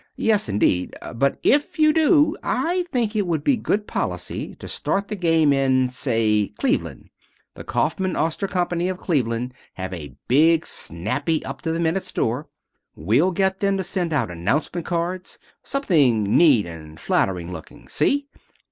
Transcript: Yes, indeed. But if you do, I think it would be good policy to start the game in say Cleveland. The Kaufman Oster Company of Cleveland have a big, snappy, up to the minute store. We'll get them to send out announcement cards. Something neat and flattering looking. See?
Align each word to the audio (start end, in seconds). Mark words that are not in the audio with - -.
Yes, 0.17 0.49
indeed. 0.49 0.95
But 1.13 1.37
if 1.43 1.77
you 1.77 1.93
do, 1.93 2.35
I 2.41 2.87
think 2.91 3.15
it 3.15 3.27
would 3.27 3.43
be 3.43 3.55
good 3.55 3.85
policy 3.85 4.55
to 4.55 4.67
start 4.67 5.09
the 5.09 5.15
game 5.15 5.53
in 5.53 5.89
say 5.89 6.47
Cleveland. 6.57 7.11
The 7.53 7.63
Kaufman 7.63 8.15
Oster 8.15 8.47
Company 8.47 8.89
of 8.89 8.97
Cleveland 8.97 9.53
have 9.73 9.93
a 9.93 10.15
big, 10.27 10.65
snappy, 10.65 11.45
up 11.45 11.61
to 11.61 11.71
the 11.71 11.79
minute 11.79 12.03
store. 12.05 12.47
We'll 12.95 13.29
get 13.29 13.59
them 13.59 13.77
to 13.77 13.83
send 13.83 14.11
out 14.11 14.31
announcement 14.31 14.87
cards. 14.87 15.37
Something 15.61 16.35
neat 16.35 16.65
and 16.65 16.99
flattering 16.99 17.53
looking. 17.53 17.87
See? 17.87 18.25